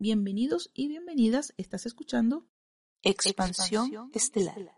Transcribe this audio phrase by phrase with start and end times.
[0.00, 1.54] Bienvenidos y bienvenidas.
[1.56, 2.46] Estás escuchando
[3.02, 4.76] Expansión, Estelar.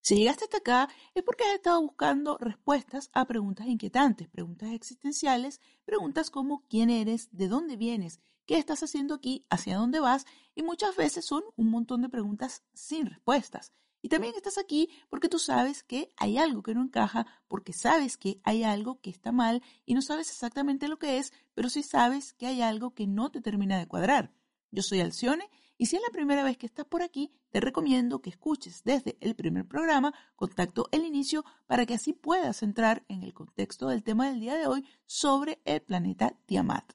[0.00, 5.60] Si llegaste hasta acá es porque has estado buscando respuestas a preguntas inquietantes, preguntas existenciales,
[5.84, 10.24] preguntas como quién eres, de dónde vienes, qué estás haciendo aquí, hacia dónde vas,
[10.54, 13.74] y muchas veces son un montón de preguntas sin respuestas.
[14.00, 18.16] Y también estás aquí porque tú sabes que hay algo que no encaja, porque sabes
[18.16, 21.82] que hay algo que está mal y no sabes exactamente lo que es, pero sí
[21.82, 24.32] sabes que hay algo que no te termina de cuadrar.
[24.76, 28.20] Yo soy Alcione y si es la primera vez que estás por aquí, te recomiendo
[28.20, 33.22] que escuches desde el primer programa Contacto el Inicio para que así puedas entrar en
[33.22, 36.92] el contexto del tema del día de hoy sobre el planeta Tiamat.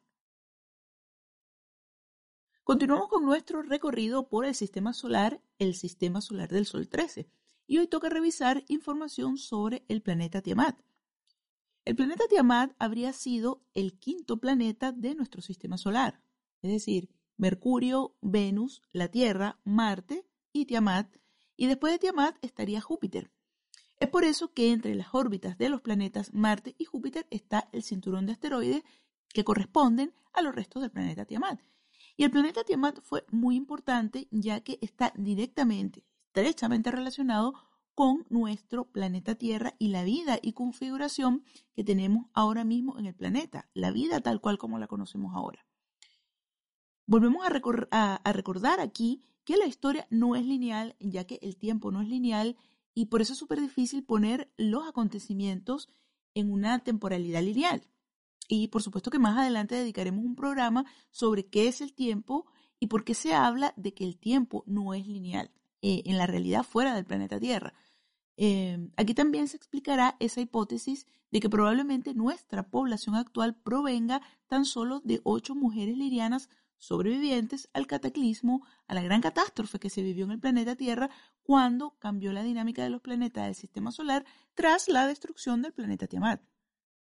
[2.64, 7.32] Continuamos con nuestro recorrido por el sistema solar, el sistema solar del Sol 13,
[7.66, 10.80] y hoy toca revisar información sobre el planeta Tiamat.
[11.86, 16.22] El planeta Tiamat habría sido el quinto planeta de nuestro sistema solar,
[16.62, 17.10] es decir,
[17.42, 21.11] Mercurio, Venus, la Tierra, Marte y Tiamat,
[21.58, 23.31] y después de Tiamat estaría Júpiter.
[24.00, 27.81] Es por eso que entre las órbitas de los planetas Marte y Júpiter está el
[27.81, 28.83] cinturón de asteroides
[29.33, 31.59] que corresponden a los restos del planeta Tiamat.
[32.16, 37.55] Y el planeta Tiamat fue muy importante ya que está directamente, estrechamente relacionado
[37.95, 43.16] con nuestro planeta Tierra y la vida y configuración que tenemos ahora mismo en el
[43.16, 45.66] planeta, la vida tal cual como la conocemos ahora.
[47.12, 52.02] Volvemos a, recordar aquí que la historia no es lineal, ya que el tiempo no
[52.02, 52.55] es lineal
[52.94, 55.89] y por eso es súper difícil poner los acontecimientos
[56.36, 57.86] en una temporalidad lineal.
[58.48, 62.45] Y por supuesto que más adelante dedicaremos un programa sobre qué es el tiempo
[62.80, 65.52] y por qué se habla de que el tiempo no es lineal
[65.82, 67.73] eh, en la realidad fuera del planeta Tierra.
[68.38, 74.64] Eh, aquí también se explicará esa hipótesis de que probablemente nuestra población actual provenga tan
[74.64, 76.48] solo de ocho mujeres lirianas
[76.81, 81.11] sobrevivientes al cataclismo, a la gran catástrofe que se vivió en el planeta Tierra
[81.43, 84.25] cuando cambió la dinámica de los planetas del sistema solar
[84.55, 86.42] tras la destrucción del planeta Tiamat.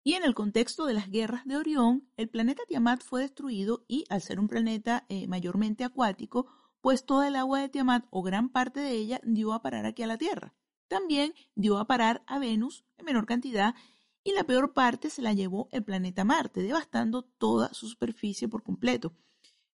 [0.04, 4.04] Y en el contexto de las guerras de Orión, el planeta Tiamat fue destruido y,
[4.10, 6.46] al ser un planeta eh, mayormente acuático,
[6.82, 10.02] pues toda el agua de Tiamat o gran parte de ella dio a parar aquí
[10.02, 10.54] a la Tierra.
[10.88, 13.75] También dio a parar a Venus en menor cantidad
[14.22, 18.62] y la peor parte se la llevó el planeta Marte, devastando toda su superficie por
[18.62, 19.14] completo.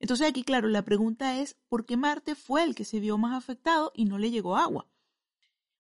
[0.01, 3.37] Entonces aquí, claro, la pregunta es, ¿por qué Marte fue el que se vio más
[3.37, 4.89] afectado y no le llegó agua?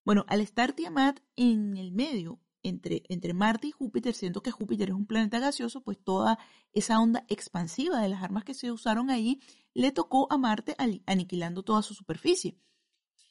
[0.05, 4.91] Bueno, al estar Tiamat en el medio entre, entre Marte y Júpiter, siendo que Júpiter
[4.91, 6.39] es un planeta gaseoso, pues toda
[6.73, 9.41] esa onda expansiva de las armas que se usaron ahí
[9.73, 10.77] le tocó a Marte
[11.07, 12.59] aniquilando toda su superficie.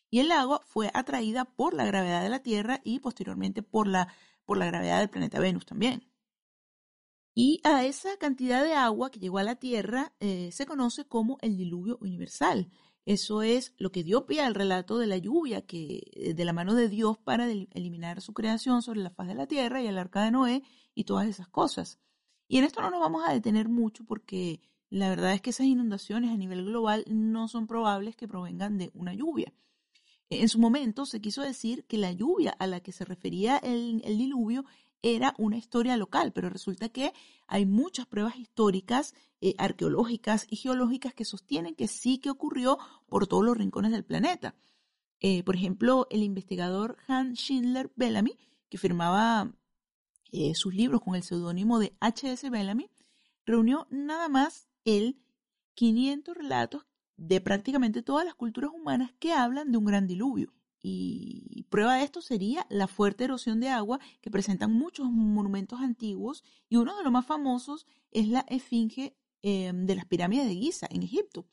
[0.10, 4.12] Y el agua fue atraída por la gravedad de la Tierra y posteriormente por la,
[4.44, 6.09] por la gravedad del planeta Venus también.
[7.42, 11.38] Y a esa cantidad de agua que llegó a la Tierra eh, se conoce como
[11.40, 12.70] el diluvio universal.
[13.06, 16.52] Eso es lo que dio pie al relato de la lluvia, que eh, de la
[16.52, 19.98] mano de Dios para eliminar su creación sobre la faz de la tierra y el
[19.98, 20.64] arca de Noé
[20.94, 21.98] y todas esas cosas.
[22.50, 25.68] Y en esto no nos vamos a detener mucho porque la verdad es que esas
[25.68, 29.54] inundaciones a nivel global no son probables que provengan de una lluvia.
[30.30, 34.02] En su momento se quiso decir que la lluvia a la que se refería el,
[34.04, 34.66] el diluvio
[35.02, 37.14] era una historia local, pero resulta que
[37.48, 42.78] hay muchas pruebas históricas, eh, arqueológicas y geológicas que sostienen que sí que ocurrió
[43.08, 44.56] por todos los rincones del planeta.
[45.22, 48.38] Eh, por ejemplo, el investigador Hans Schindler Bellamy,
[48.70, 49.54] que firmaba
[50.32, 52.50] eh, sus libros con el seudónimo de H.S.
[52.50, 52.90] Bellamy,
[53.46, 55.20] reunió nada más el
[55.73, 56.85] 500 relatos
[57.18, 60.53] de prácticamente todas las culturas humanas que hablan de un gran diluvio.
[60.81, 66.43] Y prueba de esto sería la fuerte erosión de agua que presentan muchos monumentos antiguos
[66.70, 70.87] y uno de los más famosos es la esfinge em, de las pirámides de Giza
[70.90, 71.47] en Egipto.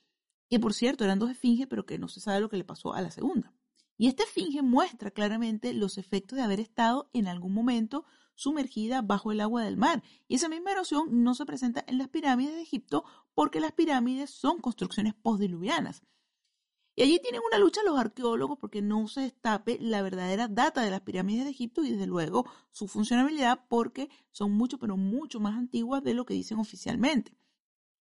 [0.48, 2.94] Que por cierto eran dos esfinges pero que no se sabe lo que le pasó
[2.94, 3.52] a la segunda.
[3.98, 9.32] Y esta esfinge muestra claramente los efectos de haber estado en algún momento sumergida bajo
[9.32, 10.02] el agua del mar.
[10.28, 14.30] Y esa misma erosión no se presenta en las pirámides de Egipto porque las pirámides
[14.30, 16.02] son construcciones postdiluvianas.
[16.98, 20.90] Y allí tienen una lucha los arqueólogos porque no se destape la verdadera data de
[20.90, 25.56] las pirámides de Egipto y desde luego su funcionabilidad porque son mucho, pero mucho más
[25.56, 27.36] antiguas de lo que dicen oficialmente.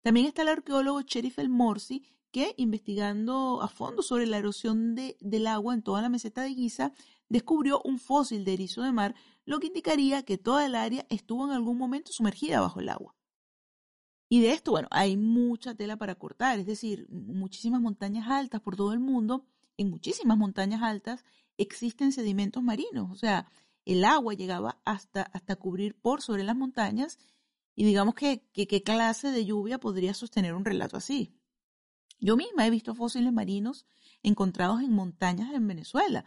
[0.01, 5.47] También está el arqueólogo Cherif El Morsi que, investigando a fondo sobre la erosión del
[5.47, 6.91] agua en toda la meseta de Giza,
[7.27, 9.13] descubrió un fósil de erizo de mar,
[9.45, 13.18] lo que indicaría que toda el área estuvo en algún momento sumergida bajo el agua.
[14.29, 18.75] Y de esto, bueno, hay mucha tela para cortar, es decir, muchísimas montañas altas por
[18.75, 19.45] todo el mundo,
[19.75, 21.25] en muchísimas montañas altas
[21.57, 23.51] existen sedimentos marinos, o sea,
[23.85, 27.17] el agua llegaba hasta, hasta cubrir por sobre las montañas
[27.75, 31.33] Y digamos que qué clase de lluvia podría sostener un relato así.
[32.19, 33.85] Yo misma he visto fósiles marinos
[34.23, 36.25] encontrados en montañas en Venezuela.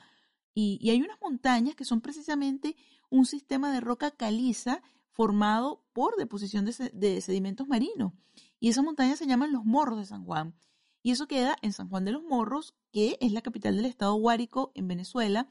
[0.54, 2.76] Y, hay unas montañas que son precisamente
[3.10, 8.12] un sistema de roca caliza formado por deposición de, sedimentos marinos.
[8.58, 10.54] Y esas montañas se llaman los Morros de San Juan.
[11.02, 14.14] Y eso queda en San Juan de los Morros, que es la capital del estado
[14.14, 15.48] Guárico en Venezuela.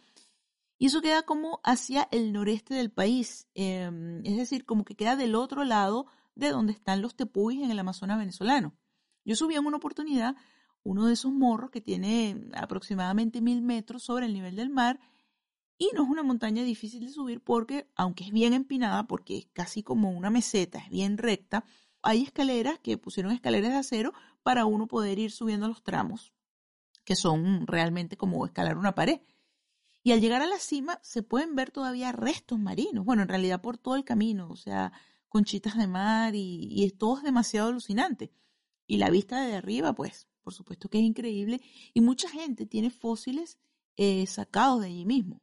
[0.77, 5.15] Y eso queda como hacia el noreste del país, em, es decir, como que queda
[5.15, 8.73] del otro lado de donde están los tepuis en el Amazonas venezolano.
[9.23, 10.35] Yo subí en una oportunidad
[10.83, 14.99] uno de esos morros que tiene aproximadamente mil metros sobre el nivel del mar
[15.81, 19.47] y no es una montaña difícil de subir porque, aunque es bien empinada, porque es
[19.51, 21.65] casi como una meseta, es bien recta,
[22.03, 24.13] hay escaleras que pusieron escaleras de acero
[24.43, 26.33] para uno poder ir subiendo los tramos,
[27.03, 29.21] que son realmente como escalar una pared.
[30.03, 33.59] Y al llegar a la cima se pueden ver todavía restos marinos, bueno, en realidad
[33.59, 34.93] por todo el camino, o sea,
[35.29, 38.31] conchitas de mar y, y todo es demasiado alucinante.
[38.85, 41.59] Y la vista de arriba, pues, por supuesto que es increíble.
[41.95, 43.57] Y mucha gente tiene fósiles
[43.95, 45.41] eh, sacados de allí mismo.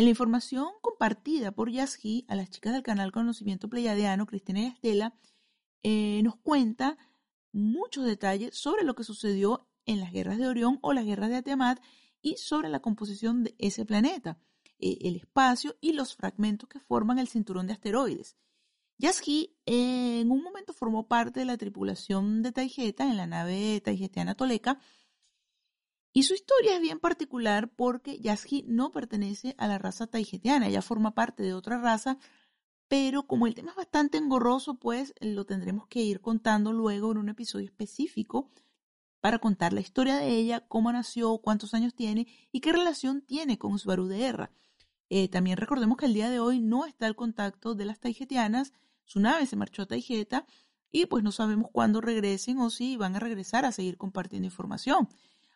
[0.00, 4.64] En la información compartida por Yasgi a las chicas del canal Conocimiento Pleiadiano, Cristina y
[4.64, 5.14] Estela,
[5.82, 6.96] eh, nos cuenta
[7.52, 11.36] muchos detalles sobre lo que sucedió en las guerras de Orión o las guerras de
[11.36, 11.82] Atiamat
[12.22, 14.38] y sobre la composición de ese planeta,
[14.78, 18.38] eh, el espacio y los fragmentos que forman el cinturón de asteroides.
[18.96, 24.34] Yasgi en un momento formó parte de la tripulación de Taijeta en la nave taijetiana
[24.34, 24.80] Toleca
[26.12, 30.82] y su historia es bien particular porque Yasgi no pertenece a la raza taijetiana, ella
[30.82, 32.18] forma parte de otra raza,
[32.88, 37.18] pero como el tema es bastante engorroso, pues lo tendremos que ir contando luego en
[37.18, 38.50] un episodio específico
[39.20, 43.58] para contar la historia de ella, cómo nació, cuántos años tiene y qué relación tiene
[43.58, 44.50] con Subaru de Erra.
[45.08, 48.72] Eh, también recordemos que el día de hoy no está el contacto de las taijetianas,
[49.04, 50.46] su nave se marchó a Taijeta
[50.92, 55.08] y pues no sabemos cuándo regresen o si van a regresar a seguir compartiendo información.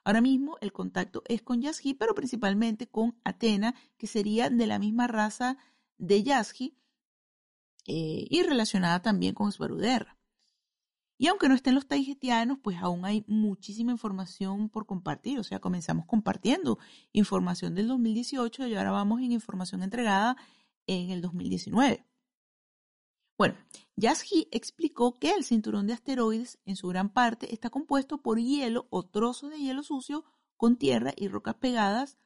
[0.04, 4.78] Ahora mismo el contacto es con Yasgi, pero principalmente con Atena, que sería de la
[4.78, 5.56] misma raza
[5.96, 6.76] de Yasgi
[7.86, 10.18] eh, y relacionada también con Svaruderra.
[11.16, 15.38] Y aunque no estén los taijetianos, pues aún hay muchísima información por compartir.
[15.38, 16.78] O sea, comenzamos compartiendo
[17.12, 20.36] información del 2018 y ahora vamos en información entregada
[20.86, 22.04] en el 2019.
[23.36, 23.56] Bueno,
[23.96, 28.86] Yasgi explicó que el cinturón de asteroides en su gran parte está compuesto por hielo
[28.90, 30.24] o trozos de hielo sucio
[30.56, 32.16] con tierra y rocas pegadas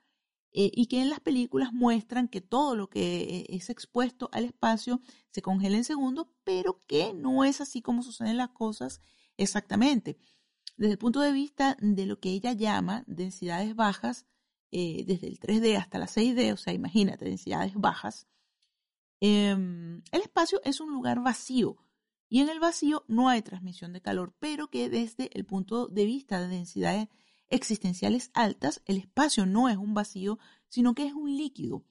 [0.52, 4.44] eh, y que en las películas muestran que todo lo que eh, es expuesto al
[4.44, 5.00] espacio
[5.30, 9.00] se congela en segundos, pero que no es así como suceden las cosas
[9.36, 10.18] exactamente.
[10.76, 14.26] Desde el punto de vista de lo que ella llama densidades bajas,
[14.70, 18.26] eh, desde el 3D hasta la 6D, o sea, imagínate, densidades bajas,
[19.20, 21.76] em, el espacio es un lugar vacío
[22.28, 26.04] y en el vacío no hay transmisión de calor, pero que desde el punto de
[26.04, 27.08] vista de densidades
[27.48, 30.38] existenciales altas, el espacio no es un vacío,
[30.68, 31.84] sino que es un líquido.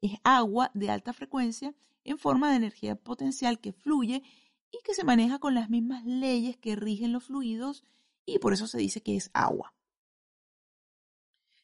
[0.00, 4.22] Es agua de alta frecuencia en forma de energía potencial que fluye
[4.70, 7.84] y que se maneja con las mismas leyes que rigen los fluidos
[8.24, 9.74] y por eso se dice que es agua.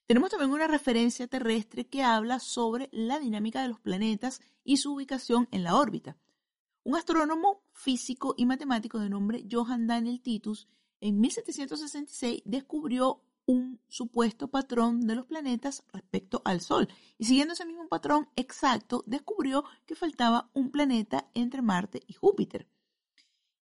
[0.09, 4.95] Tenemos también una referencia terrestre que habla sobre la dinámica de los planetas y su
[4.95, 6.17] ubicación en la órbita.
[6.83, 10.67] Un astrónomo físico y matemático de nombre Johann Daniel Titus
[11.03, 16.89] en 1766 descubrió un supuesto patrón de los planetas respecto al Sol.
[17.19, 22.67] Y siguiendo ese mismo patrón exacto, descubrió que faltaba un planeta entre Marte y Júpiter.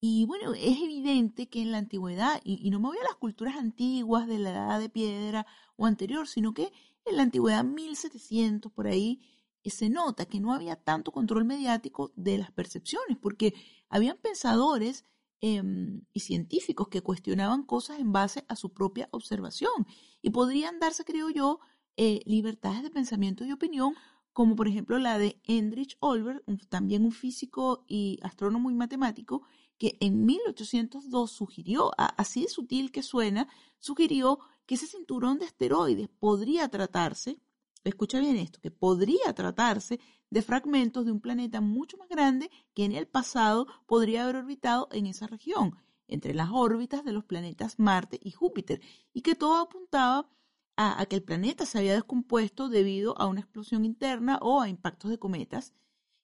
[0.02, 3.56] Y bueno, es evidente que en la antigüedad, y, no me voy a las culturas
[3.56, 5.46] antiguas de la edad de piedra
[5.78, 6.74] o anterior, sino que
[7.06, 9.22] en la antigüedad 1700 por ahí,
[9.64, 13.54] eh, se nota que no había tanto control mediático de las percepciones, porque
[13.90, 15.06] habían pensadores
[15.44, 19.88] Em, y científicos que cuestionaban cosas en base a su propia observación.
[20.22, 21.60] Y podrían darse, creo yo,
[21.98, 23.96] eh, libertades de pensamiento y opinión,
[24.34, 29.42] como por ejemplo la de Hendrich Olbert, también un físico y astrónomo y matemático,
[29.82, 33.48] que en 1802 sugirió, así de sutil que suena,
[33.80, 37.40] sugirió que ese cinturón de asteroides podría tratarse,
[37.84, 42.86] escucha bien esto, que podría tratarse de fragmentos de un planeta mucho más grande que
[42.86, 45.76] en el pasado podría haber orbitado en esa región,
[46.08, 48.82] entre las órbitas de los planetas Marte y Júpiter,
[49.14, 50.30] y que todo apuntaba
[50.78, 55.10] a, que el planeta se había descompuesto debido a una explosión interna o a impactos
[55.10, 55.74] de cometas.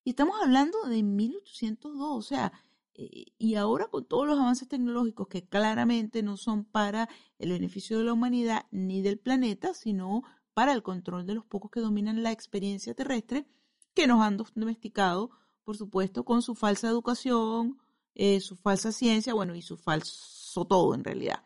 [0.03, 2.53] Y estamos hablando de 1802, o sea,
[2.97, 8.05] y ahora con todos los avances tecnológicos que claramente no son para el beneficio de
[8.05, 10.23] la humanidad ni del planeta, sino
[10.53, 13.45] para el control de los pocos que dominan la experiencia terrestre,
[13.93, 15.29] que nos han domesticado
[15.67, 17.77] por supuesto, con su falsa educación,
[18.15, 21.43] eh, su falsa ciencia, bueno, y su falso todo en realidad.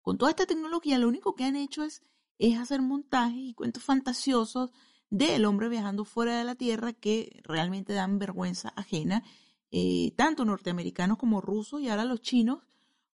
[0.00, 2.02] Con toda esta tecnología, lo único que han hecho es,
[2.38, 4.70] es hacer montajes y cuentos fantasiosos
[5.10, 9.24] del hombre viajando fuera de la Tierra que realmente dan vergüenza ajena,
[9.70, 12.62] eh, tanto norteamericanos como rusos y ahora los chinos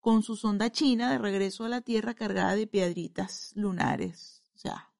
[0.01, 4.43] con su sonda china de regreso a la Tierra cargada de piedritas lunares.
[4.55, 4.91] O sea,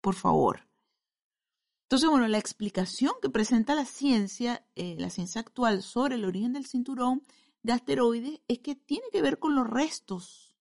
[0.00, 0.66] por favor.
[1.82, 6.52] Entonces, bueno, la explicación que presenta la ciencia, eh, la ciencia actual sobre el origen
[6.52, 7.22] del cinturón
[7.62, 10.56] de asteroides es que tiene que ver con los restos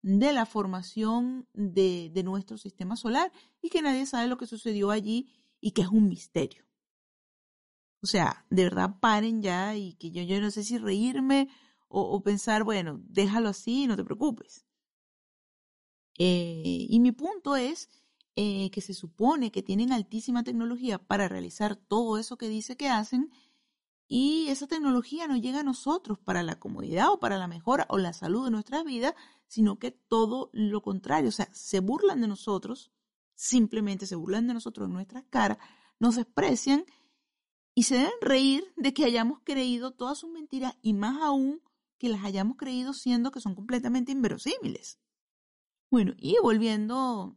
[0.00, 4.90] de la formación de, de nuestro sistema solar y que nadie sabe lo que sucedió
[4.90, 5.28] allí
[5.60, 6.64] y que es un misterio.
[8.02, 11.48] O sea, de verdad paren ya y que yo, yo no sé si reírme
[11.94, 14.64] o, pensar, bueno, déjalo así, no te preocupes.
[16.18, 17.90] Eh, y mi punto es
[18.34, 22.88] eh, que se supone que tienen altísima tecnología para realizar todo eso que dice que
[22.88, 23.30] hacen
[24.08, 27.98] y esa tecnología no llega a nosotros para la comodidad o para la mejora o
[27.98, 29.14] la salud de nuestras vidas,
[29.46, 32.92] sino que todo lo contrario, o sea, se burlan de nosotros,
[33.34, 35.56] simplemente se burlan de nosotros en nuestras caras,
[35.98, 36.84] nos desprecian
[37.74, 41.62] y se deben reír de que hayamos creído todas sus mentiras y más aún
[41.98, 44.98] que las hayamos creído siendo que son completamente inverosímiles.
[45.90, 47.36] Bueno, y volviendo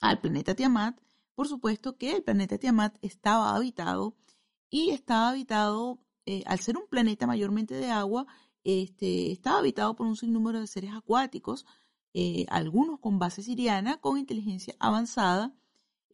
[0.00, 1.00] al planeta Tiamat,
[1.34, 4.16] por supuesto que el planeta Tiamat estaba habitado
[4.70, 8.26] y estaba habitado, eh, al ser un planeta mayormente de agua,
[8.64, 11.64] este, estaba habitado por un sinnúmero de seres acuáticos,
[12.12, 15.54] eh, algunos con base siriana, con inteligencia avanzada,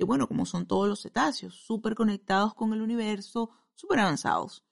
[0.00, 4.64] y bueno, como son todos los cetáceos, súper conectados con el universo, súper avanzados.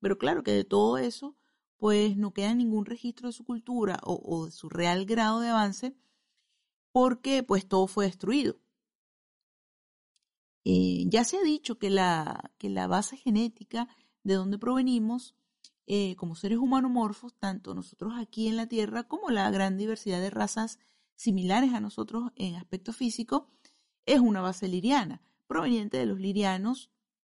[0.00, 1.36] Pero claro que de todo eso
[1.76, 5.94] pues no queda ningún registro de su cultura o, de su real grado de avance,
[6.90, 8.56] porque pues todo fue destruido.
[10.64, 13.86] Eh, ya se ha dicho que la, que la base genética
[14.24, 15.36] de donde provenimos,
[15.86, 20.30] eh, como seres humanomorfos, tanto nosotros aquí en la Tierra como la gran diversidad de
[20.30, 20.80] razas
[21.14, 23.50] similares a nosotros en aspecto físico,
[24.06, 26.90] es una base liriana, proveniente de los lirianos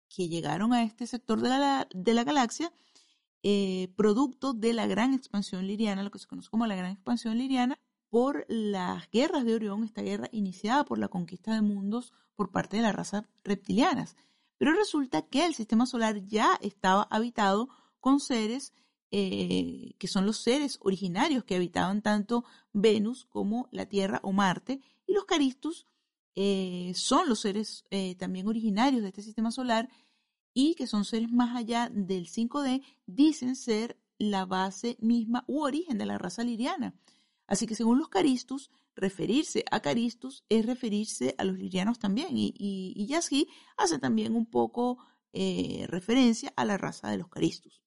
[0.09, 2.71] que llegaron a este sector de la, de la galaxia
[3.43, 7.37] eh, producto de la gran expansión liriana, lo que se conoce como la gran expansión
[7.37, 12.51] liriana, por las guerras de Orión, esta guerra iniciada por la conquista de mundos por
[12.51, 14.15] parte de las razas reptilianas.
[14.57, 17.69] Pero resulta que el sistema solar ya estaba habitado
[17.99, 18.73] con seres
[19.11, 22.43] eh, que son los seres originarios que habitaban tanto
[22.73, 25.85] Venus como la Tierra o Marte, y los Caristus
[26.39, 27.83] eh, son los seres
[28.17, 29.89] también originarios de este sistema solar
[30.53, 35.99] y que son seres más allá del 5D, dicen ser la base misma u origen
[35.99, 36.95] de la raza liriana.
[37.45, 42.35] Así que según los caristus, referirse a caristus es referirse a los lirianos también.
[42.35, 43.13] Y, y,
[43.77, 44.97] hace también un poco
[45.31, 47.83] eh, referencia a la raza de los caristus.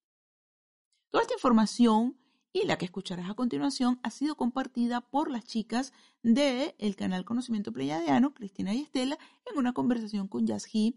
[1.11, 2.20] Toda esta información
[2.53, 5.93] y la que escucharás a continuación ha sido compartida por las chicas
[6.23, 9.19] del el canal Conocimiento Pleiadiano, Cristina y Estela,
[9.51, 10.97] en una conversación con Yazgi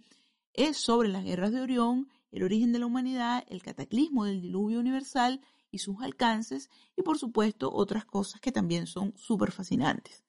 [0.54, 4.80] es sobre las guerras de Orión, el origen de la humanidad, el cataclismo del diluvio
[4.80, 5.42] universal
[5.72, 10.24] y sus alcances, y por supuesto otras cosas que también son súper fascinantes.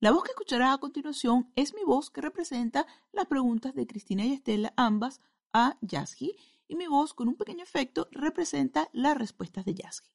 [0.00, 4.24] La voz que escucharás a continuación es mi voz que representa las preguntas de Cristina
[4.24, 5.20] y Estela, ambas
[5.52, 6.34] a Yasgi,
[6.72, 10.10] y mi voz con un pequeño efecto representa las respuestas de Yasgi.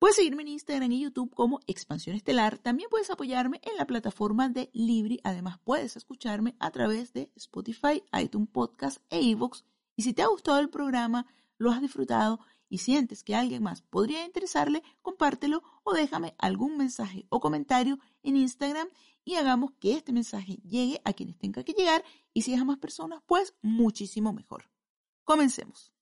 [0.00, 2.58] Puedes seguirme en Instagram y YouTube como Expansión Estelar.
[2.58, 5.20] También puedes apoyarme en la plataforma de Libri.
[5.22, 9.62] Además, puedes escucharme a través de Spotify, iTunes Podcast e iVoox.
[9.94, 11.26] Y si te ha gustado el programa,
[11.56, 16.76] lo has disfrutado y sientes que a alguien más podría interesarle, compártelo o déjame algún
[16.76, 18.88] mensaje o comentario en Instagram
[19.24, 22.04] y hagamos que este mensaje llegue a quienes tenga que llegar
[22.34, 24.68] y si es a más personas, pues muchísimo mejor.
[25.28, 25.92] Comencemos.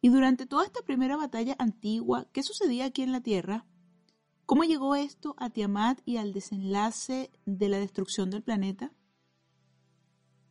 [0.00, 3.66] Y durante toda esta primera batalla antigua, ¿qué sucedía aquí en la Tierra?
[4.44, 8.92] ¿Cómo llegó esto a Tiamat y al desenlace de la destrucción del planeta?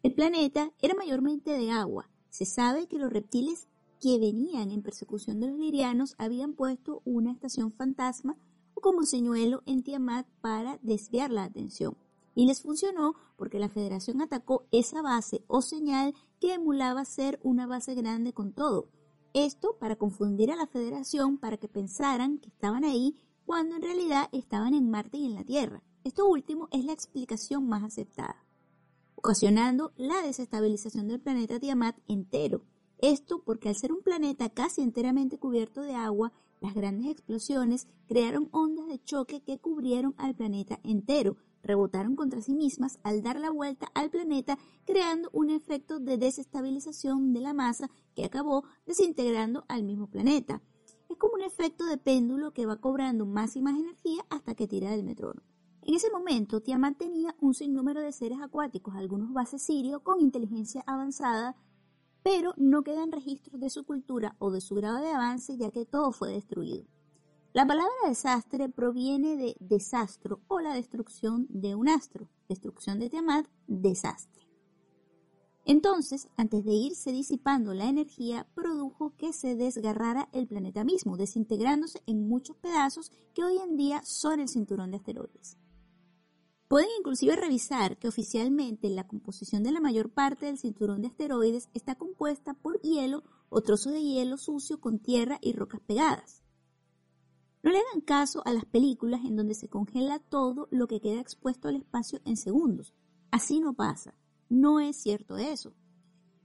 [0.03, 2.09] El planeta era mayormente de agua.
[2.27, 3.69] Se sabe que los reptiles
[4.01, 8.37] que venían en persecución de los lirianos habían puesto una estación fantasma
[8.75, 11.97] o como señuelo en Tiamat para desviar la atención.
[12.35, 17.65] Y les funcionó porque la Federación atacó esa base o señal que emulaba ser una
[17.65, 18.89] base grande con todo,
[19.35, 24.29] esto para confundir a la Federación para que pensaran que estaban ahí cuando en realidad
[24.31, 25.83] estaban en Marte y en la Tierra.
[26.05, 28.45] Esto último es la explicación más aceptada,
[29.15, 32.63] ocasionando la desestabilización del planeta Tiamat entero.
[32.99, 36.31] Esto porque al ser un planeta casi enteramente cubierto de agua,
[36.65, 42.55] las grandes explosiones crearon ondas de choque que cubrieron al planeta entero, rebotaron contra sí
[42.55, 47.91] mismas al dar la vuelta al planeta, creando un efecto de desestabilización de la masa
[48.15, 50.63] que acabó desintegrando al mismo planeta.
[51.07, 54.67] Es como un efecto de péndulo que va cobrando más y más energía hasta que
[54.67, 55.45] tira del metrónomo.
[55.83, 60.83] En ese momento, Tiamat tenía un sinnúmero de seres acuáticos, algunos bases sirios con inteligencia
[60.87, 61.55] avanzada,
[62.25, 65.85] pero no quedan registros de su cultura o de su grado de avance ya que
[65.85, 66.83] todo fue destruido.
[67.53, 73.45] La palabra desastre proviene de desastro o la destrucción de un astro, destrucción de Tiamat,
[73.67, 74.49] desastre.
[75.65, 82.01] Entonces, antes de irse disipando la energía, produjo que se desgarrara el planeta mismo, desintegrándose
[82.07, 85.59] en muchos pedazos que hoy en día son el cinturón de asteroides.
[86.67, 91.69] Pueden inclusive revisar que oficialmente la composición de la mayor parte del cinturón de asteroides
[91.75, 96.41] está compuesta por hielo o trozos de hielo sucio con tierra y rocas pegadas.
[97.61, 101.21] No le hagan caso a las películas en donde se congela todo lo que queda
[101.21, 102.95] expuesto al espacio en segundos.
[103.29, 104.15] Así no pasa.
[104.49, 105.73] No es cierto eso.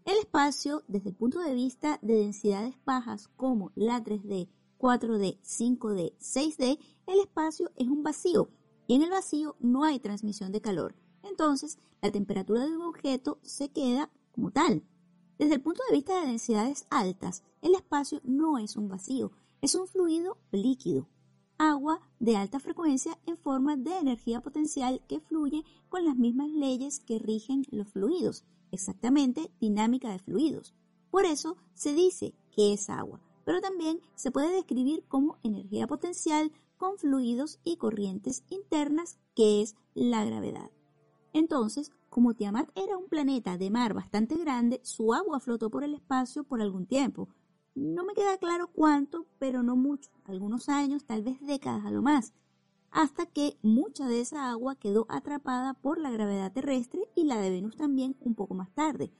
[0.04, 6.16] El espacio, desde el punto de vista de densidades bajas como la 3D, 4D, 5D,
[6.18, 8.50] 6D, el espacio es un vacío
[8.90, 10.96] y en el vacío no hay transmisión de calor.
[11.22, 14.82] Entonces, la temperatura de un objeto se queda como tal.
[15.38, 19.30] Desde el punto de vista de densidades altas, el espacio no es un vacío,
[19.62, 21.06] es un fluido líquido,
[21.56, 26.98] agua de alta frecuencia en forma de energía potencial que fluye con las mismas leyes
[26.98, 28.42] que rigen los fluidos,
[28.72, 30.74] exactamente dinámica de fluidos.
[31.12, 36.50] Por eso se dice que es agua, pero también se puede describir como energía potencial
[36.80, 40.70] con fluidos y corrientes internas, que es la gravedad.
[41.34, 45.92] Entonces, como Tiamat era un planeta de mar bastante grande, su agua flotó por el
[45.92, 47.28] espacio por algún tiempo,
[47.74, 52.00] no me queda claro cuánto, pero no mucho, algunos años, tal vez décadas a lo
[52.00, 52.32] más,
[52.90, 57.50] hasta que mucha de esa agua quedó atrapada por la gravedad terrestre y la de
[57.50, 59.12] Venus también un poco más tarde,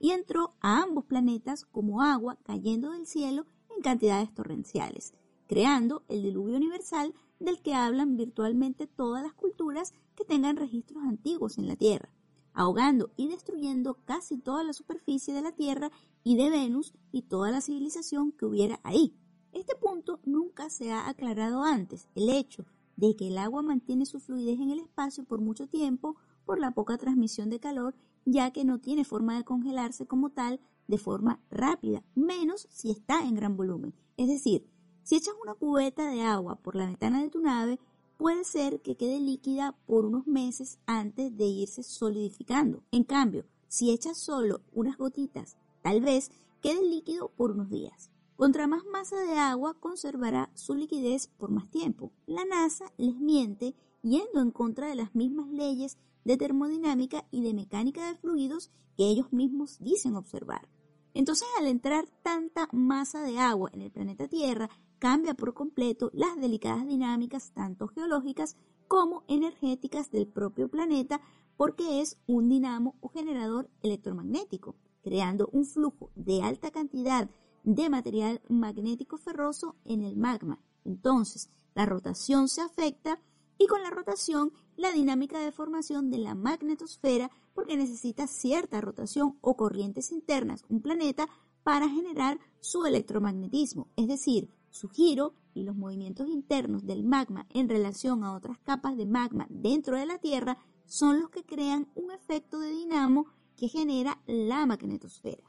[0.00, 5.14] y entró a ambos planetas como agua cayendo del cielo en cantidades torrenciales,
[5.46, 11.58] creando el diluvio universal del que hablan virtualmente todas las culturas que tengan registros antiguos
[11.58, 12.10] en la Tierra
[12.54, 15.90] ahogando y destruyendo casi toda la superficie de la Tierra
[16.22, 19.14] y de Venus y toda la civilización que hubiera ahí.
[19.52, 22.64] Este punto nunca se ha aclarado antes, el hecho
[22.96, 26.70] de que el agua mantiene su fluidez en el espacio por mucho tiempo por la
[26.70, 31.40] poca transmisión de calor, ya que no tiene forma de congelarse como tal de forma
[31.50, 33.94] rápida, menos si está en gran volumen.
[34.16, 34.66] Es decir,
[35.04, 37.78] si echas una cubeta de agua por la ventana de tu nave,
[38.16, 42.82] puede ser que quede líquida por unos meses antes de irse solidificando.
[42.90, 46.30] En cambio, si echas solo unas gotitas, tal vez
[46.62, 48.10] quede líquido por unos días.
[48.36, 52.10] Contra más masa de agua conservará su liquidez por más tiempo.
[52.26, 57.54] La NASA les miente yendo en contra de las mismas leyes de termodinámica y de
[57.54, 60.68] mecánica de fluidos que ellos mismos dicen observar.
[61.14, 66.40] Entonces, al entrar tanta masa de agua en el planeta Tierra, cambia por completo las
[66.40, 68.56] delicadas dinámicas tanto geológicas
[68.88, 71.20] como energéticas del propio planeta
[71.56, 77.28] porque es un dinamo o generador electromagnético, creando un flujo de alta cantidad
[77.62, 80.60] de material magnético ferroso en el magma.
[80.84, 83.20] Entonces, la rotación se afecta
[83.58, 89.38] y con la rotación la dinámica de formación de la magnetosfera porque necesita cierta rotación
[89.40, 91.28] o corrientes internas un planeta
[91.62, 97.68] para generar su electromagnetismo, es decir, su giro y los movimientos internos del magma en
[97.68, 102.10] relación a otras capas de magma dentro de la Tierra son los que crean un
[102.10, 105.44] efecto de dinamo que genera la magnetosfera.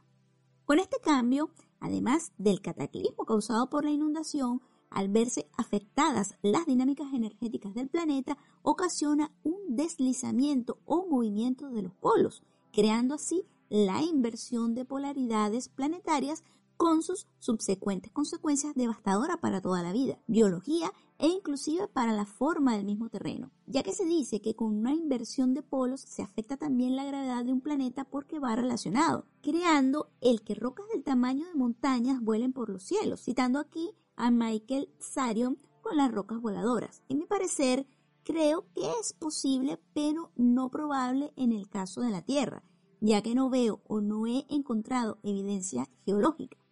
[0.63, 4.61] Con este cambio, además del cataclismo causado por la inundación,
[4.91, 11.95] al verse afectadas las dinámicas energéticas del planeta, ocasiona un deslizamiento o movimiento de los
[11.95, 16.43] polos, creando así la inversión de polaridades planetarias
[16.77, 22.75] con sus subsecuentes consecuencias devastadoras para toda la vida, biología e inclusive para la forma
[22.75, 26.57] del mismo terreno, ya que se dice que con una inversión de polos se afecta
[26.57, 31.45] también la gravedad de un planeta porque va relacionado, creando el que rocas del tamaño
[31.47, 37.03] de montañas vuelen por los cielos, citando aquí a Michael Sarion con las rocas voladoras.
[37.09, 37.87] En mi parecer,
[38.23, 42.63] creo que es posible, pero no probable en el caso de la Tierra,
[42.99, 46.64] ya que no veo o no he encontrado evidencia geológica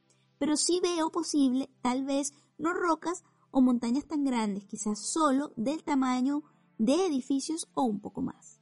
[0.43, 5.85] pero sí veo posible tal vez no rocas o montañas tan grandes, quizás solo del
[5.85, 6.43] tamaño
[6.77, 8.59] de edificios o un poco más.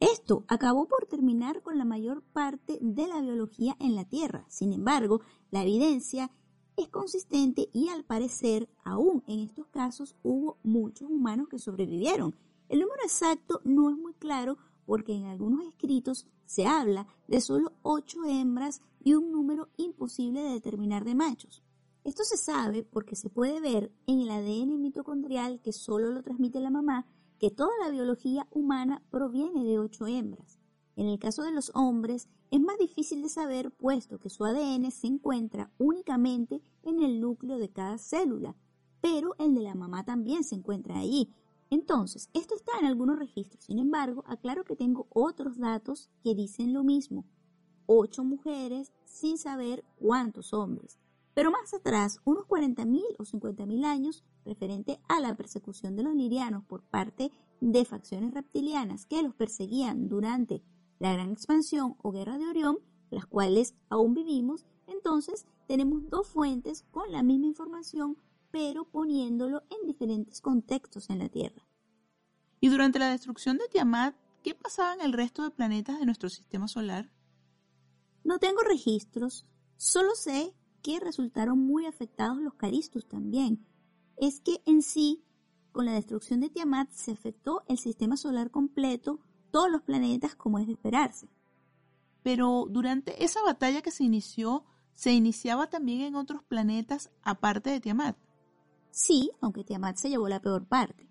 [0.00, 4.44] Esto acabó por terminar con la mayor parte de la biología en la Tierra.
[4.50, 6.30] Sin embargo, la evidencia
[6.76, 12.36] es consistente y al parecer aún en estos casos hubo muchos humanos que sobrevivieron.
[12.68, 17.72] El número exacto no es muy claro porque en algunos escritos se habla de solo
[17.82, 21.62] ocho hembras y un número imposible de determinar de machos.
[22.04, 26.60] Esto se sabe porque se puede ver en el ADN mitocondrial que solo lo transmite
[26.60, 27.04] la mamá
[27.38, 30.58] que toda la biología humana proviene de ocho hembras.
[30.94, 34.90] En el caso de los hombres es más difícil de saber puesto que su ADN
[34.90, 38.56] se encuentra únicamente en el núcleo de cada célula,
[39.00, 41.34] pero el de la mamá también se encuentra allí.
[41.70, 43.64] Entonces, esto está en algunos registros.
[43.64, 47.24] Sin embargo, aclaro que tengo otros datos que dicen lo mismo.
[47.86, 50.98] Ocho mujeres sin saber cuántos hombres.
[51.34, 56.64] Pero más atrás, unos 40.000 o 50.000 años, referente a la persecución de los lirianos
[56.64, 60.62] por parte de facciones reptilianas que los perseguían durante
[60.98, 62.78] la Gran Expansión o Guerra de Orión,
[63.10, 68.16] las cuales aún vivimos, entonces tenemos dos fuentes con la misma información,
[68.56, 71.68] pero poniéndolo en diferentes contextos en la Tierra.
[72.58, 76.30] Y durante la destrucción de Tiamat, ¿qué pasaba en el resto de planetas de nuestro
[76.30, 77.12] sistema solar?
[78.24, 79.44] No tengo registros,
[79.76, 83.66] solo sé que resultaron muy afectados los Caristus también.
[84.16, 85.22] Es que en sí,
[85.70, 90.58] con la destrucción de Tiamat se afectó el sistema solar completo, todos los planetas como
[90.58, 91.28] es de esperarse.
[92.22, 94.64] Pero durante esa batalla que se inició,
[94.94, 98.16] se iniciaba también en otros planetas aparte de Tiamat.
[98.96, 101.06] Sí, aunque Tiamat se llevó la peor parte.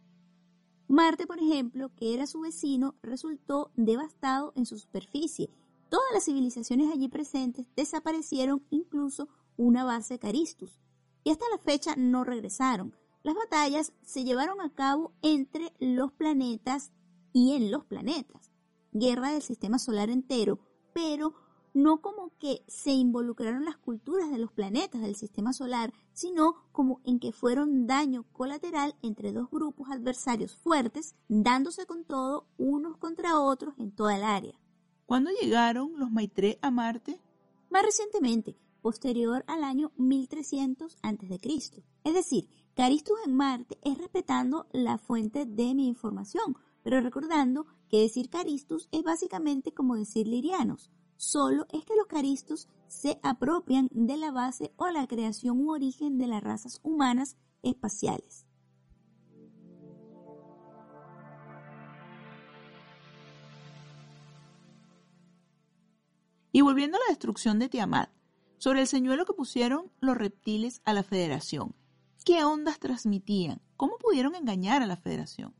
[0.87, 5.51] Marte, por ejemplo, que era su vecino, resultó devastado en su superficie.
[5.89, 10.79] Todas las civilizaciones allí presentes desaparecieron, incluso una base Caristus,
[11.23, 12.95] y hasta la fecha no regresaron.
[13.21, 16.91] Las batallas se llevaron a cabo entre los planetas
[17.33, 18.51] y en los planetas.
[18.93, 20.57] Guerra del sistema solar entero,
[20.91, 21.35] pero
[21.75, 27.01] no como que se involucraron las culturas de los planetas del sistema solar, sino como
[27.03, 33.39] en que fueron daño colateral entre dos grupos adversarios fuertes, dándose con todo unos contra
[33.39, 34.57] otros en toda el área.
[35.05, 37.19] ¿Cuándo llegaron los Maitre a Marte?
[37.69, 41.83] Más recientemente, posterior al año 1300 a.C.
[42.05, 47.99] Es decir, Caristus en Marte es respetando la fuente de mi información, pero recordando que
[47.99, 54.17] decir caristus es básicamente como decir lirianos, solo es que los caristus se apropian de
[54.17, 58.45] la base o la creación u origen de las razas humanas espaciales.
[66.51, 68.09] Y volviendo a la destrucción de Tiamat,
[68.57, 71.75] sobre el señuelo que pusieron los reptiles a la Federación,
[72.23, 73.61] ¿qué ondas transmitían?
[73.75, 75.53] ¿Cómo pudieron engañar a la Federación?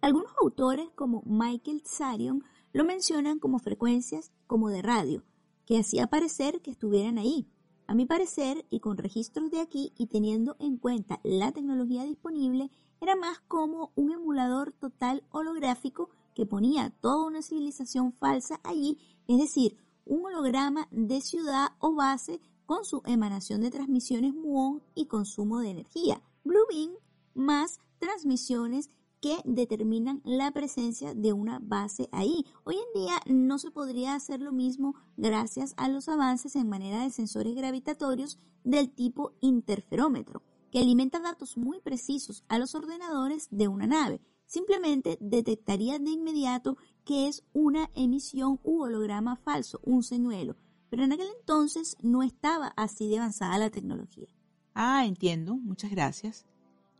[0.00, 2.42] Algunos autores, como Michael Tsarion,
[2.74, 5.22] lo mencionan como frecuencias como de radio,
[5.64, 7.46] que hacía parecer que estuvieran ahí.
[7.86, 12.70] A mi parecer, y con registros de aquí y teniendo en cuenta la tecnología disponible,
[13.00, 19.38] era más como un emulador total holográfico que ponía toda una civilización falsa allí, es
[19.38, 25.60] decir, un holograma de ciudad o base con su emanación de transmisiones muón y consumo
[25.60, 26.20] de energía.
[26.42, 26.92] Bluebeam
[27.34, 28.90] más transmisiones
[29.24, 32.44] que determinan la presencia de una base ahí.
[32.64, 37.02] Hoy en día no se podría hacer lo mismo gracias a los avances en manera
[37.02, 43.66] de sensores gravitatorios del tipo interferómetro, que alimenta datos muy precisos a los ordenadores de
[43.66, 44.20] una nave.
[44.44, 50.56] Simplemente detectaría de inmediato que es una emisión u holograma falso, un señuelo.
[50.90, 54.28] Pero en aquel entonces no estaba así de avanzada la tecnología.
[54.74, 55.56] Ah, entiendo.
[55.56, 56.44] Muchas gracias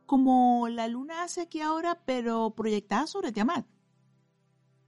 [0.06, 3.66] como la luna hace aquí ahora, pero proyectada sobre Tiamat.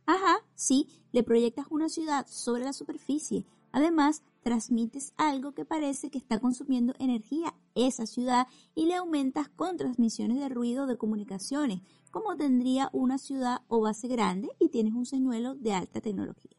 [0.06, 3.44] Ajá, sí, le proyectas una ciudad sobre la superficie.
[3.72, 9.76] Además, transmites algo que parece que está consumiendo energía esa ciudad y le aumentas con
[9.76, 15.04] transmisiones de ruido de comunicaciones, como tendría una ciudad o base grande y tienes un
[15.04, 16.56] señuelo de alta tecnología.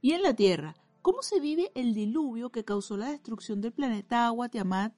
[0.00, 0.76] ¿Y en la Tierra?
[1.02, 4.94] ¿Cómo se vive el diluvio que causó la destrucción del planeta Agua Tiamat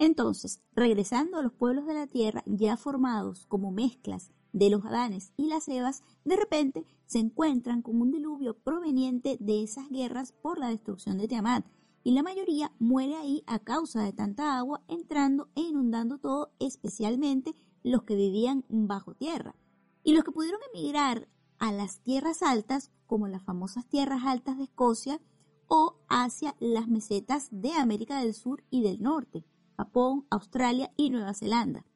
[0.00, 5.34] entonces, regresando a los pueblos de la tierra ya formados como mezclas de los Adanes
[5.36, 10.58] y las Evas, de repente se encuentran con un diluvio proveniente de esas guerras por
[10.58, 11.66] la destrucción de Tiamat,
[12.02, 17.54] y la mayoría muere ahí a causa de tanta agua entrando e inundando todo, especialmente
[17.82, 19.54] los que vivían bajo tierra.
[20.02, 24.64] Y los que pudieron emigrar a las tierras altas, como las famosas tierras altas de
[24.64, 25.20] Escocia,
[25.68, 29.44] o hacia las mesetas de América del Sur y del Norte,
[29.80, 31.86] Japón, Australia y Nueva Zelanda,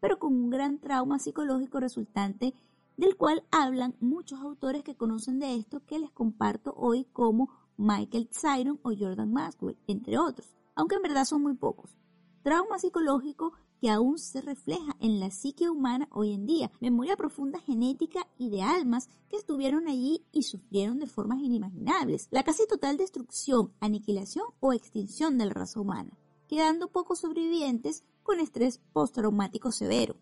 [0.00, 2.52] pero con un gran trauma psicológico resultante
[2.98, 7.48] del cual hablan muchos autores que conocen de esto que les comparto hoy como
[7.78, 11.96] Michael Zyron o Jordan Maxwell, entre otros, aunque en verdad son muy pocos.
[12.42, 17.60] Trauma psicológico que aún se refleja en la psique humana hoy en día, memoria profunda
[17.60, 22.98] genética y de almas que estuvieron allí y sufrieron de formas inimaginables, la casi total
[22.98, 26.10] destrucción, aniquilación o extinción de la raza humana,
[26.46, 30.16] quedando pocos sobrevivientes con estrés postraumático severo.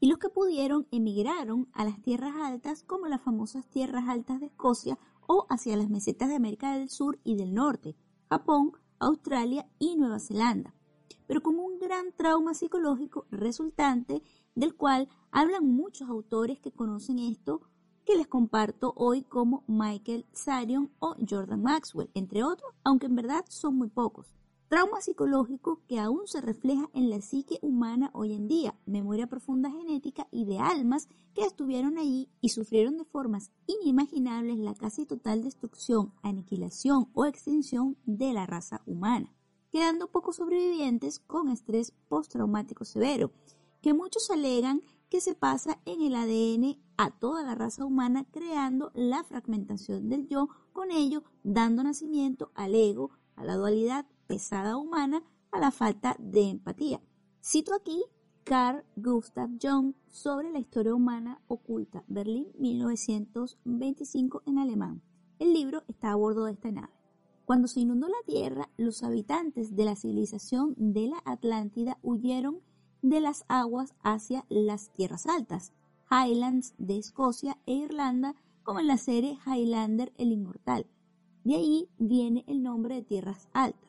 [0.00, 4.46] Y los que pudieron emigraron a las tierras altas como las famosas tierras altas de
[4.46, 7.96] Escocia o hacia las mesetas de América del Sur y del Norte,
[8.30, 10.74] Japón, Australia y Nueva Zelanda,
[11.26, 14.22] pero con un gran trauma psicológico resultante
[14.54, 17.60] del cual hablan muchos autores que conocen esto
[18.04, 23.44] que les comparto hoy como Michael Sarion o Jordan Maxwell, entre otros, aunque en verdad
[23.48, 24.34] son muy pocos.
[24.68, 29.70] Trauma psicológico que aún se refleja en la psique humana hoy en día, memoria profunda
[29.70, 35.42] genética y de almas que estuvieron allí y sufrieron de formas inimaginables la casi total
[35.42, 39.34] destrucción, aniquilación o extinción de la raza humana,
[39.70, 43.32] quedando pocos sobrevivientes con estrés postraumático severo,
[43.80, 48.90] que muchos alegan que se pasa en el ADN a toda la raza humana creando
[48.92, 55.24] la fragmentación del yo, con ello dando nacimiento al ego, a la dualidad pesada humana
[55.50, 57.00] a la falta de empatía.
[57.42, 58.04] Cito aquí
[58.44, 65.02] Carl Gustav Jung sobre la historia humana oculta, Berlín 1925 en alemán.
[65.38, 66.92] El libro está a bordo de esta nave.
[67.46, 72.60] Cuando se inundó la Tierra, los habitantes de la civilización de la Atlántida huyeron
[73.00, 75.72] de las aguas hacia las tierras altas,
[76.10, 80.86] Highlands de Escocia e Irlanda, como en la serie Highlander el Inmortal.
[81.44, 83.87] De ahí viene el nombre de tierras altas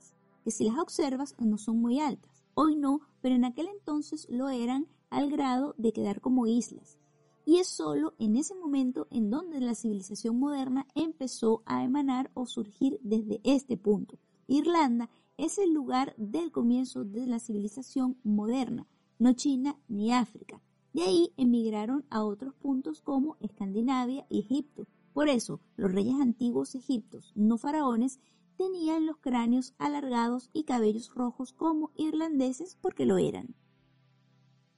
[0.49, 2.43] que si las observas no son muy altas.
[2.55, 6.97] Hoy no, pero en aquel entonces lo eran al grado de quedar como islas.
[7.45, 12.47] Y es solo en ese momento en donde la civilización moderna empezó a emanar o
[12.47, 14.17] surgir desde este punto.
[14.47, 18.87] Irlanda es el lugar del comienzo de la civilización moderna,
[19.19, 20.63] no China ni África.
[20.93, 24.87] De ahí emigraron a otros puntos como Escandinavia y Egipto.
[25.13, 28.19] Por eso, los reyes antiguos egiptos, no faraones,
[28.59, 33.55] tenían los cráneos alargados y cabellos rojos como irlandeses porque lo eran.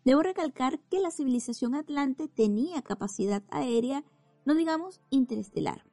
[0.06, 4.06] Debo recalcar que la civilización atlante tenía capacidad aérea,
[4.46, 5.84] no digamos interestelar.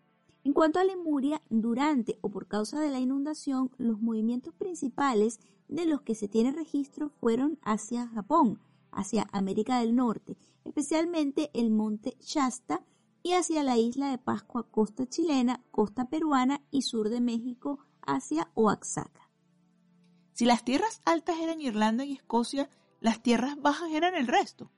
[0.45, 5.87] En cuanto a Lemuria, durante o por causa de la inundación, los movimientos principales de
[5.87, 12.19] los que se tiene registro fueron hacia Japón, hacia América del Norte, especialmente el monte
[12.21, 12.85] Shasta,
[13.23, 18.51] y hacia la isla de Pascua, costa chilena, costa peruana y sur de México hacia
[18.55, 19.31] Oaxaca.
[20.33, 24.71] Si las tierras altas eran Irlanda y Escocia, las tierras bajas eran el resto.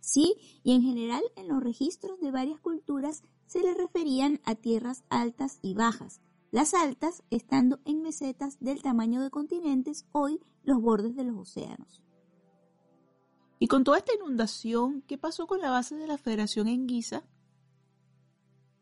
[0.00, 5.02] Sí, y en general en los registros de varias culturas se le referían a tierras
[5.08, 6.20] altas y bajas,
[6.50, 12.03] las altas estando en mesetas del tamaño de continentes, hoy los bordes de los océanos.
[13.64, 17.22] Y con toda esta inundación, ¿qué pasó con la base de la Federación en Giza?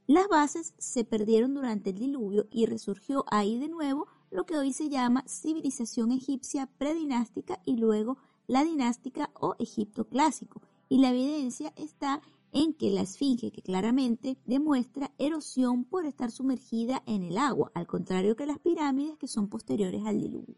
[0.08, 4.72] Las bases se perdieron durante el diluvio y resurgió ahí de nuevo lo que hoy
[4.72, 8.18] se llama civilización egipcia predinástica y luego
[8.48, 10.62] la dinástica o Egipto clásico.
[10.88, 17.04] Y la evidencia está en que la esfinge, que claramente demuestra erosión por estar sumergida
[17.06, 20.56] en el agua, al contrario que las pirámides que son posteriores al diluvio.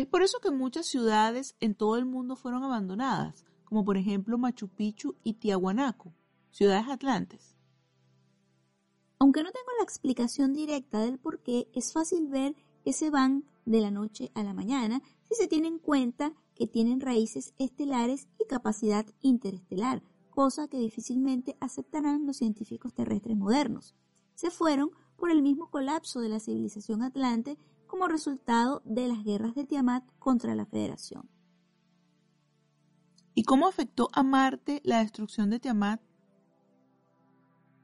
[0.00, 4.38] Es por eso que muchas ciudades en todo el mundo fueron abandonadas, como por ejemplo
[4.38, 6.14] Machu Picchu y Tiahuanaco,
[6.50, 7.54] ciudades atlantes.
[9.18, 13.44] Aunque no tengo la explicación directa del por qué, es fácil ver que se van
[13.66, 18.26] de la noche a la mañana si se tiene en cuenta que tienen raíces estelares
[18.38, 23.94] y capacidad interestelar, cosa que difícilmente aceptarán los científicos terrestres modernos.
[24.34, 27.58] Se fueron por el mismo colapso de la civilización atlante
[27.90, 31.28] como resultado de las guerras de Tiamat contra la Federación.
[33.34, 36.00] ¿Y cómo afectó a Marte la destrucción de Tiamat?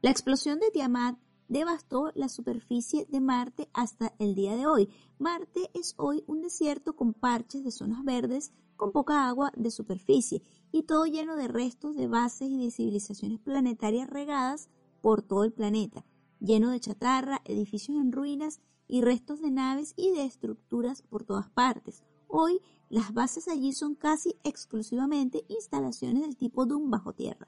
[0.01, 4.89] La explosión de Tiamat devastó la superficie de Marte hasta el día de hoy.
[5.19, 10.41] Marte es hoy un desierto con parches de zonas verdes, con poca agua de superficie
[10.71, 14.69] y todo lleno de restos de bases y de civilizaciones planetarias regadas
[15.01, 16.05] por todo el planeta,
[16.39, 21.49] lleno de chatarra, edificios en ruinas y restos de naves y de estructuras por todas
[21.49, 22.03] partes.
[22.27, 27.47] Hoy las bases allí son casi exclusivamente instalaciones del tipo Doom bajo tierra.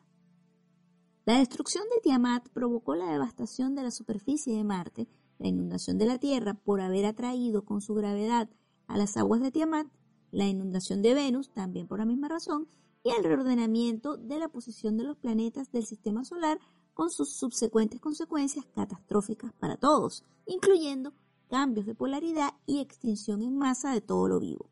[1.25, 6.05] La destrucción de Tiamat provocó la devastación de la superficie de Marte, la inundación de
[6.07, 8.49] la Tierra por haber atraído con su gravedad
[8.87, 9.87] a las aguas de Tiamat,
[10.31, 12.67] la inundación de Venus también por la misma razón,
[13.03, 16.59] y el reordenamiento de la posición de los planetas del sistema solar
[16.93, 21.13] con sus subsecuentes consecuencias catastróficas para todos, incluyendo
[21.49, 24.69] cambios de polaridad y extinción en masa de todo lo vivo.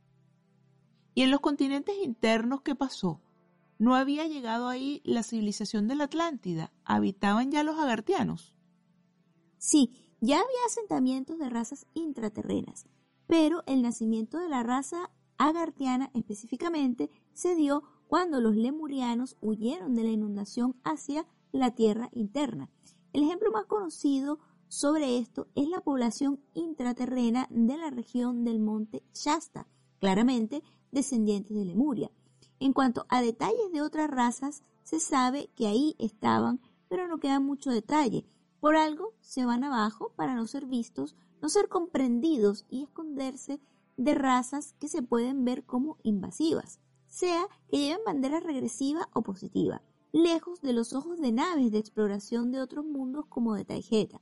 [1.13, 3.21] ¿Y en los continentes internos qué pasó?
[3.79, 6.71] ¿No había llegado ahí la civilización de la Atlántida?
[6.85, 8.55] ¿Habitaban ya los agartianos?
[9.57, 12.85] Sí, ya había asentamientos de razas intraterrenas,
[13.27, 20.03] pero el nacimiento de la raza agartiana específicamente se dio cuando los lemurianos huyeron de
[20.03, 22.69] la inundación hacia la tierra interna.
[23.13, 29.03] El ejemplo más conocido sobre esto es la población intraterrena de la región del monte
[29.13, 29.67] Shasta,
[29.99, 32.11] claramente descendientes de Lemuria.
[32.59, 37.39] En cuanto a detalles de otras razas, se sabe que ahí estaban, pero no queda
[37.39, 38.25] mucho detalle.
[38.59, 43.61] Por algo se van abajo para no ser vistos, no ser comprendidos y esconderse
[43.95, 49.81] de razas que se pueden ver como invasivas, sea que lleven bandera regresiva o positiva,
[50.11, 54.21] lejos de los ojos de naves de exploración de otros mundos como de Taijeta.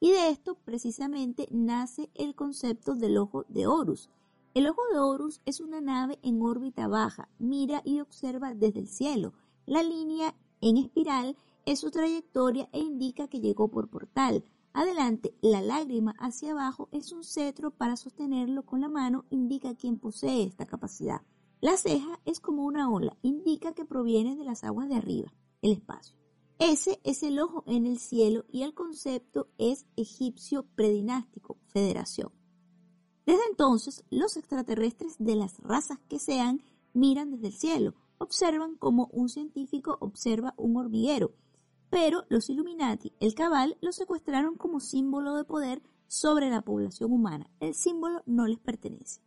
[0.00, 4.08] Y de esto precisamente nace el concepto del ojo de Horus.
[4.54, 8.88] El ojo de Horus es una nave en órbita baja, mira y observa desde el
[8.88, 9.32] cielo.
[9.66, 14.44] La línea en espiral es su trayectoria e indica que llegó por portal.
[14.72, 19.98] Adelante, la lágrima hacia abajo es un cetro para sostenerlo con la mano, indica quien
[19.98, 21.22] posee esta capacidad.
[21.60, 25.72] La ceja es como una ola, indica que proviene de las aguas de arriba, el
[25.72, 26.16] espacio.
[26.58, 32.32] Ese es el ojo en el cielo y el concepto es egipcio predinástico, federación.
[33.26, 36.62] Desde entonces, los extraterrestres de las razas que sean
[36.94, 41.32] miran desde el cielo, observan como un científico observa un hormiguero,
[41.90, 47.50] pero los Illuminati, el cabal, lo secuestraron como símbolo de poder sobre la población humana.
[47.60, 49.20] El símbolo no les pertenece.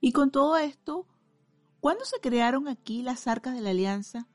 [0.00, 1.06] Y con todo esto,
[1.80, 4.28] ¿cuándo se crearon aquí las arcas de la alianza?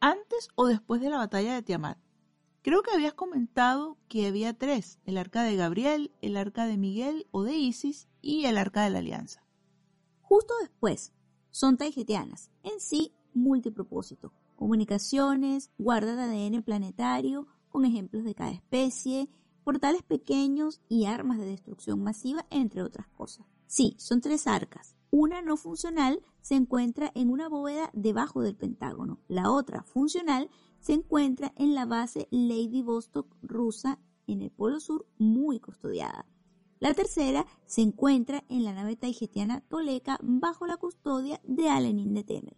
[0.00, 1.98] ¿Antes o después de la batalla de Tiamat?
[2.62, 7.26] Creo que habías comentado que había tres, el arca de Gabriel, el arca de Miguel
[7.30, 9.44] o de Isis y el arca de la alianza.
[10.20, 11.12] Justo después,
[11.50, 19.28] son taigetianas, en sí multipropósito, comunicaciones, guarda de ADN planetario, con ejemplos de cada especie,
[19.62, 23.46] portales pequeños y armas de destrucción masiva, entre otras cosas.
[23.66, 29.20] Sí, son tres arcas, una no funcional se encuentra en una bóveda debajo del Pentágono.
[29.28, 30.48] La otra, funcional,
[30.80, 36.26] se encuentra en la base Lady Vostok rusa en el Polo Sur, muy custodiada.
[36.80, 42.24] La tercera se encuentra en la nave taijetiana Toleka bajo la custodia de Alenin de
[42.24, 42.56] Temer.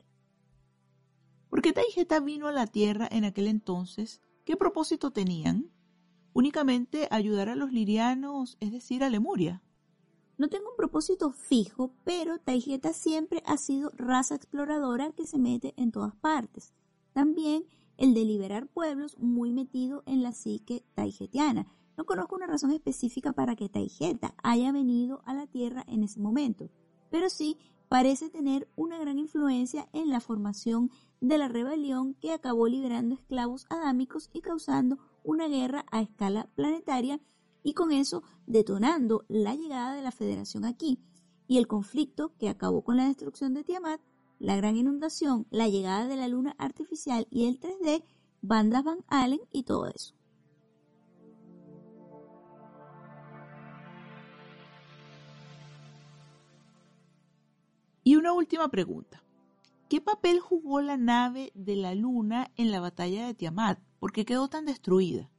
[1.51, 4.23] ¿Por qué Taijeta vino a la Tierra en aquel entonces?
[4.45, 5.73] ¿Qué propósito tenían?
[6.33, 9.63] Únicamente ayudar a los lirianos, es decir, a Lemuria.
[10.37, 15.75] No tengo un propósito fijo, pero Taijeta siempre ha sido raza exploradora que se mete
[15.77, 16.75] en todas partes.
[17.13, 17.65] También
[17.97, 21.67] el de liberar pueblos muy metido en la psique taijetiana.
[21.97, 26.19] No conozco una razón específica para que Taijeta haya venido a la Tierra en ese
[26.19, 26.71] momento,
[27.11, 27.57] pero sí
[27.89, 33.67] parece tener una gran influencia en la formación de la rebelión que acabó liberando esclavos
[33.71, 37.21] adámicos y causando una guerra a escala planetaria
[37.65, 41.01] y con eso detonando la llegada de la Federación aquí
[41.49, 44.01] y el conflicto que acabó con la destrucción de Tiamat,
[44.39, 48.05] la gran inundación, la llegada de la luna artificial y el 3D,
[48.43, 50.15] bandas Van Allen y todo eso.
[58.07, 59.25] Y una última pregunta.
[59.89, 63.79] ¿Qué papel jugó la nave de la luna en la batalla de Tiamat?
[63.99, 65.31] ¿Por qué quedó tan destruida?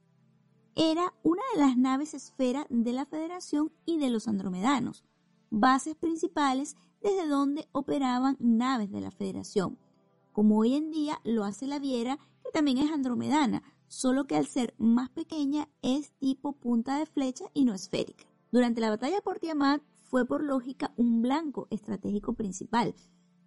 [0.76, 5.04] Era una de las naves esfera de la Federación y de los andromedanos,
[5.48, 9.78] bases principales desde donde operaban naves de la Federación,
[10.32, 14.46] como hoy en día lo hace la Viera, que también es andromedana, solo que al
[14.46, 18.26] ser más pequeña es tipo punta de flecha y no esférica.
[18.52, 22.94] Durante la batalla por Tiamat fue por lógica un blanco estratégico principal.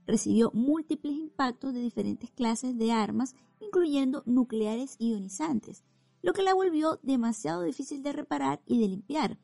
[0.08, 5.84] Recibió múltiples impactos de diferentes clases de armas, incluyendo nucleares ionizantes,
[6.22, 9.40] lo que la volvió demasiado difícil de reparar y de limpiar.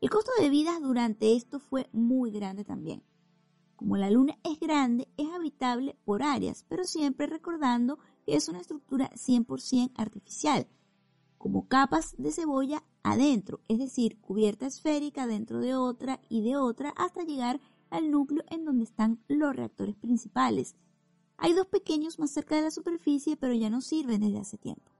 [0.00, 3.02] El costo de vida durante esto fue muy grande también.
[3.76, 8.60] Como la luna es grande, es habitable por áreas, pero siempre recordando que es una
[8.60, 10.68] estructura 100% artificial,
[11.38, 16.90] como capas de cebolla adentro, es decir, cubierta esférica dentro de otra y de otra
[16.96, 17.60] hasta llegar
[17.90, 20.76] al núcleo en donde están los reactores principales.
[21.36, 24.93] Hay dos pequeños más cerca de la superficie, pero ya no sirven desde hace tiempo.